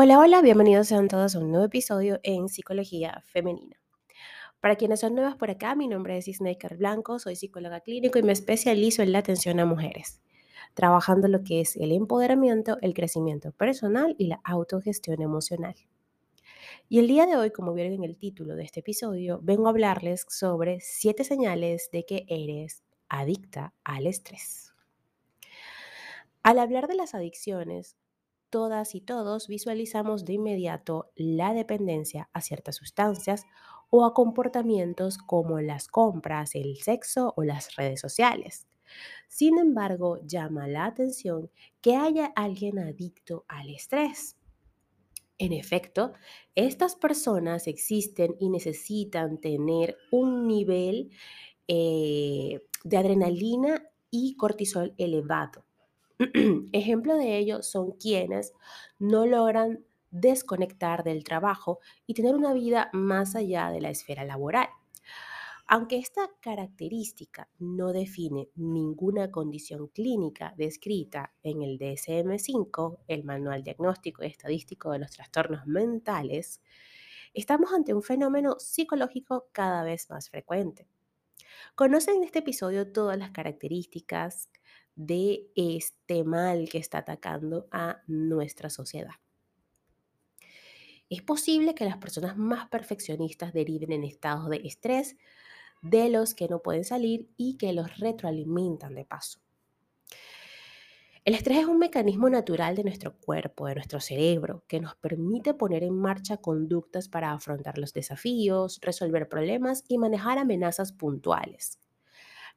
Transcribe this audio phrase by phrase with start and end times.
[0.00, 3.82] Hola, hola, bienvenidos sean todos a un nuevo episodio en Psicología Femenina.
[4.60, 8.22] Para quienes son nuevas por acá, mi nombre es Isnaker Blanco, soy psicóloga clínico y
[8.22, 10.20] me especializo en la atención a mujeres,
[10.74, 15.74] trabajando lo que es el empoderamiento, el crecimiento personal y la autogestión emocional.
[16.88, 19.70] Y el día de hoy, como vieron en el título de este episodio, vengo a
[19.70, 24.72] hablarles sobre siete señales de que eres adicta al estrés.
[26.44, 27.96] Al hablar de las adicciones,
[28.50, 33.44] todas y todos visualizamos de inmediato la dependencia a ciertas sustancias
[33.90, 38.66] o a comportamientos como las compras, el sexo o las redes sociales.
[39.28, 44.36] Sin embargo, llama la atención que haya alguien adicto al estrés.
[45.38, 46.12] En efecto,
[46.54, 51.10] estas personas existen y necesitan tener un nivel
[51.68, 55.67] eh, de adrenalina y cortisol elevado
[56.72, 58.52] Ejemplo de ello son quienes
[58.98, 64.68] no logran desconectar del trabajo y tener una vida más allá de la esfera laboral.
[65.70, 74.24] Aunque esta característica no define ninguna condición clínica descrita en el DSM-5, el Manual Diagnóstico
[74.24, 76.62] y Estadístico de los Trastornos Mentales,
[77.34, 80.88] estamos ante un fenómeno psicológico cada vez más frecuente.
[81.74, 84.50] Conocen en este episodio todas las características,
[84.98, 89.14] de este mal que está atacando a nuestra sociedad.
[91.08, 95.16] Es posible que las personas más perfeccionistas deriven en estados de estrés
[95.82, 99.38] de los que no pueden salir y que los retroalimentan de paso.
[101.24, 105.54] El estrés es un mecanismo natural de nuestro cuerpo, de nuestro cerebro, que nos permite
[105.54, 111.78] poner en marcha conductas para afrontar los desafíos, resolver problemas y manejar amenazas puntuales.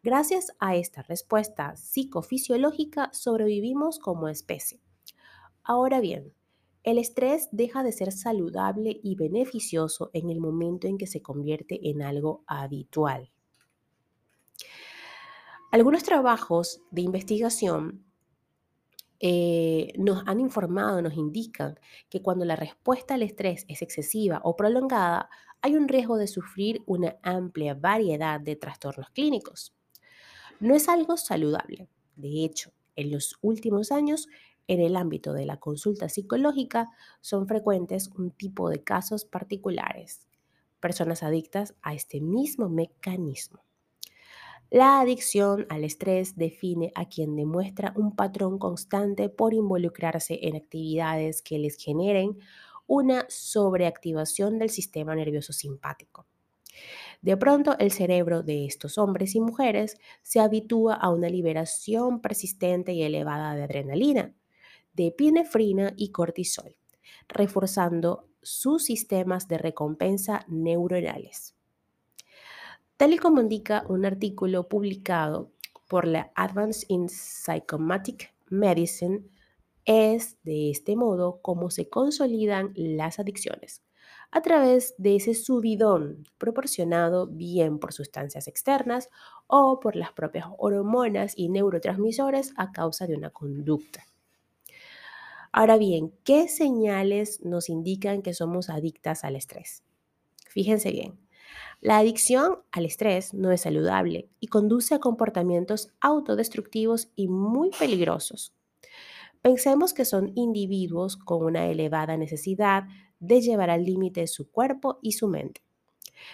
[0.03, 4.81] Gracias a esta respuesta psicofisiológica sobrevivimos como especie.
[5.63, 6.33] Ahora bien,
[6.81, 11.87] el estrés deja de ser saludable y beneficioso en el momento en que se convierte
[11.87, 13.29] en algo habitual.
[15.71, 18.03] Algunos trabajos de investigación
[19.19, 21.79] eh, nos han informado, nos indican
[22.09, 25.29] que cuando la respuesta al estrés es excesiva o prolongada,
[25.61, 29.75] hay un riesgo de sufrir una amplia variedad de trastornos clínicos.
[30.61, 31.89] No es algo saludable.
[32.15, 34.27] De hecho, en los últimos años,
[34.67, 36.87] en el ámbito de la consulta psicológica,
[37.19, 40.27] son frecuentes un tipo de casos particulares,
[40.79, 43.65] personas adictas a este mismo mecanismo.
[44.69, 51.41] La adicción al estrés define a quien demuestra un patrón constante por involucrarse en actividades
[51.41, 52.37] que les generen
[52.85, 56.27] una sobreactivación del sistema nervioso simpático.
[57.21, 62.93] De pronto, el cerebro de estos hombres y mujeres se habitúa a una liberación persistente
[62.93, 64.33] y elevada de adrenalina,
[64.93, 66.75] de epinefrina y cortisol,
[67.27, 71.55] reforzando sus sistemas de recompensa neuronales.
[72.97, 75.51] Tal y como indica un artículo publicado
[75.87, 79.23] por la Advance in Psychomatic Medicine,
[79.85, 83.83] es de este modo como se consolidan las adicciones,
[84.31, 89.09] a través de ese subidón proporcionado bien por sustancias externas
[89.47, 94.05] o por las propias hormonas y neurotransmisores a causa de una conducta.
[95.51, 99.83] Ahora bien, ¿qué señales nos indican que somos adictas al estrés?
[100.47, 101.19] Fíjense bien,
[101.81, 108.53] la adicción al estrés no es saludable y conduce a comportamientos autodestructivos y muy peligrosos.
[109.41, 112.83] Pensemos que son individuos con una elevada necesidad
[113.21, 115.61] de llevar al límite su cuerpo y su mente.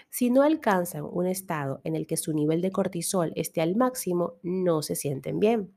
[0.10, 4.34] Si no alcanzan un estado en el que su nivel de cortisol esté al máximo,
[4.42, 5.74] no se sienten bien.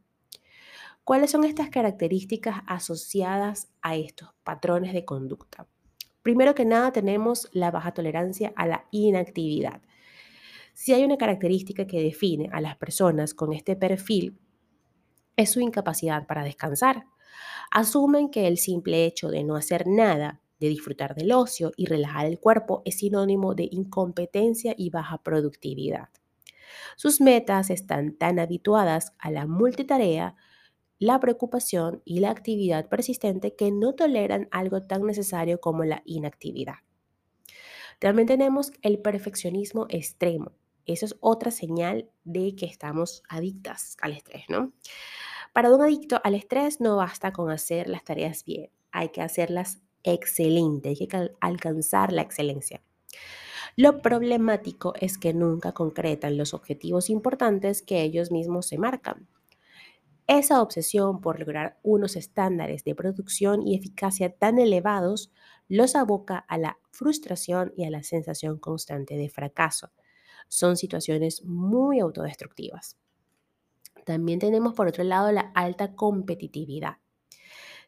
[1.05, 5.67] ¿Cuáles son estas características asociadas a estos patrones de conducta?
[6.23, 9.83] Primero que nada tenemos la baja tolerancia a la inactividad.
[10.75, 14.39] Si hay una característica que define a las personas con este perfil,
[15.37, 17.07] es su incapacidad para descansar.
[17.71, 22.27] Asumen que el simple hecho de no hacer nada de disfrutar del ocio y relajar
[22.27, 26.09] el cuerpo es sinónimo de incompetencia y baja productividad.
[26.97, 30.37] Sus metas están tan habituadas a la multitarea,
[30.99, 36.77] la preocupación y la actividad persistente que no toleran algo tan necesario como la inactividad.
[37.99, 40.53] También tenemos el perfeccionismo extremo.
[40.87, 44.73] Eso es otra señal de que estamos adictas al estrés, ¿no?
[45.53, 49.83] Para un adicto al estrés no basta con hacer las tareas bien, hay que hacerlas
[50.03, 52.83] excelente, hay que alcanzar la excelencia.
[53.77, 59.29] Lo problemático es que nunca concretan los objetivos importantes que ellos mismos se marcan.
[60.27, 65.33] Esa obsesión por lograr unos estándares de producción y eficacia tan elevados
[65.67, 69.91] los aboca a la frustración y a la sensación constante de fracaso.
[70.47, 72.97] Son situaciones muy autodestructivas.
[74.05, 76.99] También tenemos por otro lado la alta competitividad.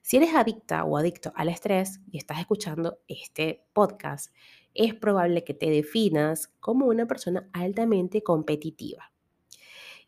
[0.02, 4.34] Si eres adicta o adicto al estrés y estás escuchando este podcast,
[4.74, 9.12] es probable que te definas como una persona altamente competitiva.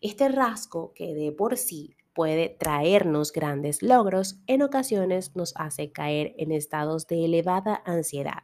[0.00, 6.34] Este rasgo que de por sí puede traernos grandes logros, en ocasiones nos hace caer
[6.38, 8.42] en estados de elevada ansiedad.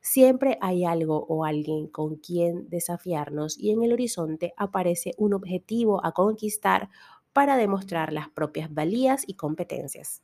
[0.00, 6.04] Siempre hay algo o alguien con quien desafiarnos y en el horizonte aparece un objetivo
[6.06, 6.90] a conquistar
[7.32, 10.22] para demostrar las propias valías y competencias.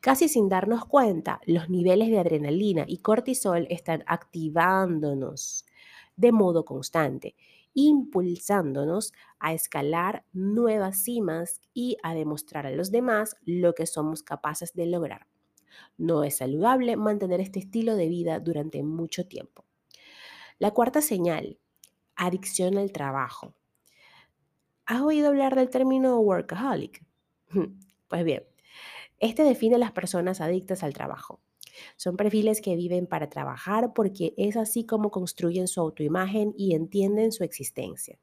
[0.00, 5.66] Casi sin darnos cuenta, los niveles de adrenalina y cortisol están activándonos
[6.16, 7.34] de modo constante,
[7.74, 14.72] impulsándonos a escalar nuevas cimas y a demostrar a los demás lo que somos capaces
[14.74, 15.26] de lograr.
[15.96, 19.64] No es saludable mantener este estilo de vida durante mucho tiempo.
[20.58, 21.58] La cuarta señal,
[22.16, 23.54] adicción al trabajo.
[24.86, 27.04] ¿Has oído hablar del término workaholic?
[28.08, 28.42] Pues bien,
[29.20, 31.40] este define a las personas adictas al trabajo.
[31.96, 37.32] Son perfiles que viven para trabajar porque es así como construyen su autoimagen y entienden
[37.32, 38.18] su existencia.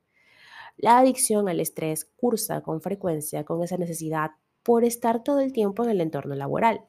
[0.78, 4.32] La adicción al estrés cursa con frecuencia con esa necesidad
[4.62, 6.82] por estar todo el tiempo en el entorno laboral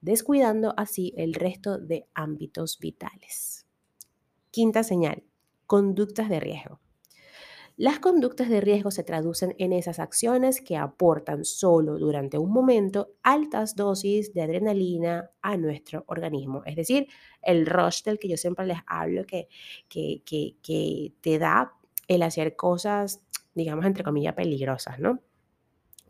[0.00, 3.66] descuidando así el resto de ámbitos vitales.
[4.50, 5.24] Quinta señal,
[5.66, 6.80] conductas de riesgo.
[7.78, 13.12] Las conductas de riesgo se traducen en esas acciones que aportan solo durante un momento
[13.22, 16.64] altas dosis de adrenalina a nuestro organismo.
[16.66, 17.06] Es decir,
[17.40, 19.46] el rush del que yo siempre les hablo que,
[19.88, 21.72] que, que, te da
[22.08, 23.22] el hacer cosas,
[23.54, 25.20] digamos, entre comillas, peligrosas, ¿no?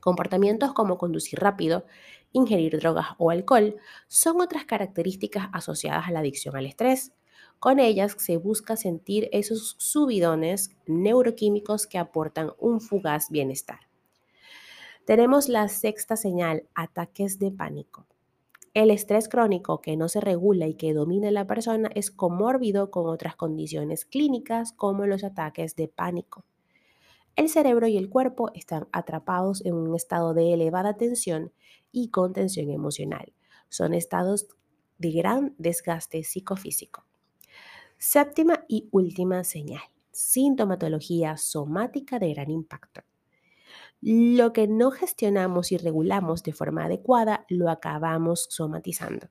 [0.00, 1.85] Comportamientos como conducir rápido,
[2.32, 3.76] ingerir drogas o alcohol
[4.06, 7.12] son otras características asociadas a la adicción al estrés.
[7.58, 13.81] Con ellas se busca sentir esos subidones neuroquímicos que aportan un fugaz bienestar.
[15.05, 18.06] Tenemos la sexta señal, ataques de pánico.
[18.75, 23.08] El estrés crónico que no se regula y que domina la persona es comórbido con
[23.08, 26.44] otras condiciones clínicas como los ataques de pánico.
[27.34, 31.52] El cerebro y el cuerpo están atrapados en un estado de elevada tensión
[31.90, 33.32] y contención emocional.
[33.69, 34.46] Son estados
[34.99, 37.07] de gran desgaste psicofísico.
[37.98, 39.82] Séptima y última señal.
[40.12, 43.02] Sintomatología somática de gran impacto.
[44.00, 49.30] Lo que no gestionamos y regulamos de forma adecuada lo acabamos somatizando.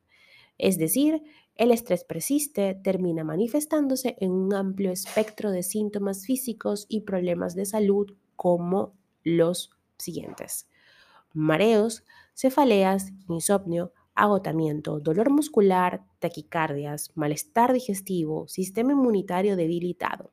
[0.58, 1.24] Es decir,
[1.56, 7.66] el estrés persiste, termina manifestándose en un amplio espectro de síntomas físicos y problemas de
[7.66, 10.70] salud como los siguientes.
[11.34, 12.04] Mareos,
[12.34, 20.32] cefaleas, insomnio, agotamiento, dolor muscular, taquicardias, malestar digestivo, sistema inmunitario debilitado.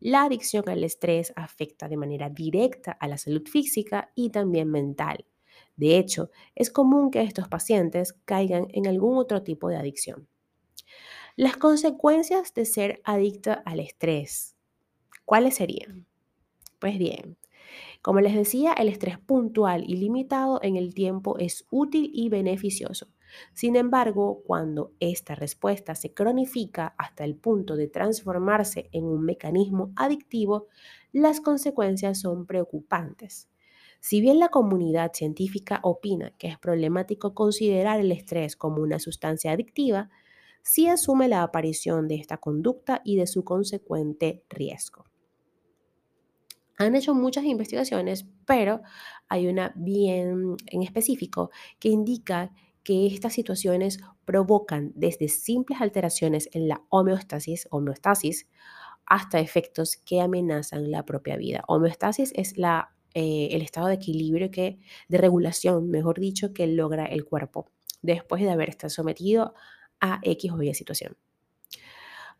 [0.00, 5.24] La adicción al estrés afecta de manera directa a la salud física y también mental
[5.78, 10.28] de hecho, es común que estos pacientes caigan en algún otro tipo de adicción.
[11.36, 14.56] Las consecuencias de ser adicta al estrés,
[15.24, 16.04] ¿cuáles serían?
[16.80, 17.38] Pues bien,
[18.02, 23.06] como les decía, el estrés puntual y limitado en el tiempo es útil y beneficioso.
[23.52, 29.92] Sin embargo, cuando esta respuesta se cronifica hasta el punto de transformarse en un mecanismo
[29.96, 30.68] adictivo,
[31.12, 33.48] las consecuencias son preocupantes.
[34.00, 39.52] Si bien la comunidad científica opina que es problemático considerar el estrés como una sustancia
[39.52, 40.08] adictiva,
[40.62, 45.04] sí asume la aparición de esta conducta y de su consecuente riesgo.
[46.76, 48.82] Han hecho muchas investigaciones, pero
[49.28, 52.52] hay una bien en específico que indica
[52.88, 57.68] que estas situaciones provocan desde simples alteraciones en la homeostasis,
[59.04, 61.64] hasta efectos que amenazan la propia vida.
[61.68, 67.26] Homeostasis es eh, el estado de equilibrio que, de regulación, mejor dicho, que logra el
[67.26, 69.52] cuerpo después de haber estado sometido
[70.00, 71.14] a X o Y situación.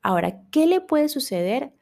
[0.00, 1.74] Ahora, ¿qué le puede suceder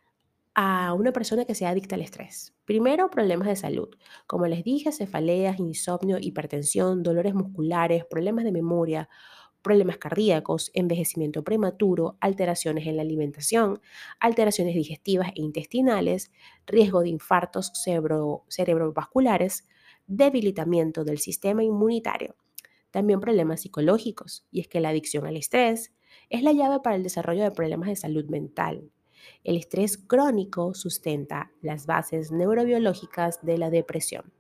[0.58, 2.54] a una persona que sea adicta al estrés?
[2.64, 3.90] Primero, problemas de salud.
[4.26, 9.08] Como les dije, cefaleas, insomnio, hipertensión, dolores musculares, problemas de memoria,
[9.60, 13.80] problemas cardíacos, envejecimiento prematuro, alteraciones en la alimentación,
[14.18, 16.32] alteraciones digestivas e intestinales,
[16.66, 17.72] riesgo de infartos
[18.48, 19.68] cerebrovasculares,
[20.06, 22.36] debilitamiento del sistema inmunitario.
[22.90, 25.92] También problemas psicológicos, y es que la adicción al estrés
[26.30, 28.90] es la llave para el desarrollo de problemas de salud mental.
[29.44, 34.32] El estrés crónico sustenta las bases neurobiológicas de la depresión.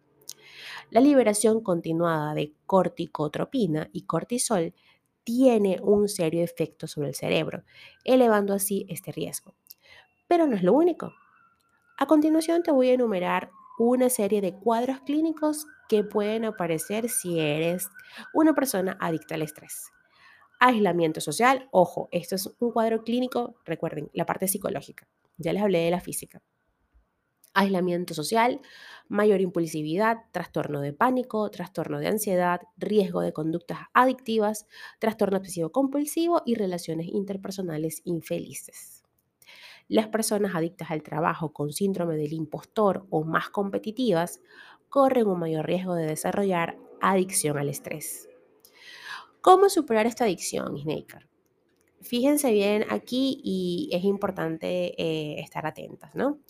[0.90, 4.74] La liberación continuada de corticotropina y cortisol
[5.24, 7.64] tiene un serio efecto sobre el cerebro,
[8.04, 9.54] elevando así este riesgo.
[10.28, 11.12] Pero no es lo único.
[11.98, 17.40] A continuación te voy a enumerar una serie de cuadros clínicos que pueden aparecer si
[17.40, 17.88] eres
[18.32, 19.90] una persona adicta al estrés.
[20.58, 25.06] Aislamiento social, ojo, esto es un cuadro clínico, recuerden, la parte psicológica.
[25.36, 26.42] Ya les hablé de la física.
[27.52, 28.60] Aislamiento social,
[29.08, 34.66] mayor impulsividad, trastorno de pánico, trastorno de ansiedad, riesgo de conductas adictivas,
[34.98, 39.02] trastorno obsesivo compulsivo y relaciones interpersonales infelices.
[39.88, 44.40] Las personas adictas al trabajo con síndrome del impostor o más competitivas
[44.88, 48.25] corren un mayor riesgo de desarrollar adicción al estrés.
[49.46, 51.28] ¿Cómo superar esta adicción, Snaker?
[52.00, 56.40] Fíjense bien aquí y es importante eh, estar atentas, ¿no?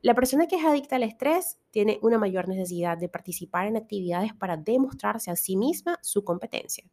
[0.00, 4.32] La persona que es adicta al estrés tiene una mayor necesidad de participar en actividades
[4.32, 6.90] para demostrarse a sí misma su competencia.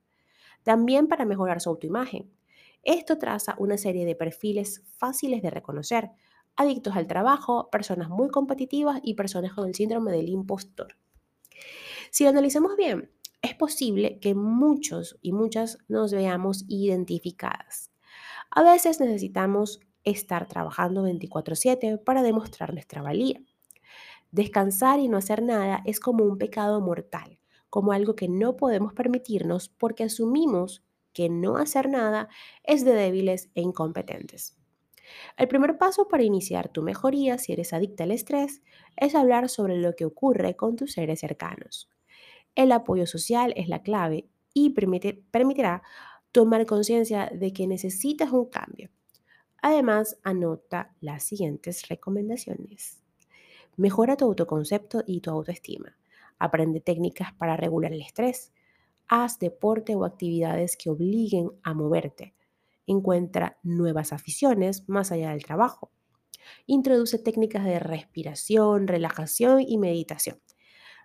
[0.63, 2.29] También para mejorar su autoimagen.
[2.83, 6.11] Esto traza una serie de perfiles fáciles de reconocer.
[6.57, 10.97] Adictos al trabajo, personas muy competitivas y personas con el síndrome del impostor.
[12.11, 13.09] Si lo analizamos bien,
[13.41, 17.91] es posible que muchos y muchas nos veamos identificadas.
[18.51, 23.41] A veces necesitamos estar trabajando 24/7 para demostrar nuestra valía.
[24.31, 27.39] Descansar y no hacer nada es como un pecado mortal,
[27.69, 32.29] como algo que no podemos permitirnos porque asumimos que no hacer nada
[32.63, 34.57] es de débiles e incompetentes.
[35.37, 38.61] El primer paso para iniciar tu mejoría si eres adicta al estrés
[38.97, 41.89] es hablar sobre lo que ocurre con tus seres cercanos.
[42.57, 45.83] El apoyo social es la clave y permitirá
[46.31, 48.89] tomar conciencia de que necesitas un cambio.
[49.61, 53.03] Además, anota las siguientes recomendaciones.
[53.75, 55.99] Mejora tu autoconcepto y tu autoestima.
[56.39, 58.51] Aprende técnicas para regular el estrés.
[59.07, 62.33] Haz deporte o actividades que obliguen a moverte.
[62.87, 65.91] Encuentra nuevas aficiones más allá del trabajo.
[66.65, 70.39] Introduce técnicas de respiración, relajación y meditación.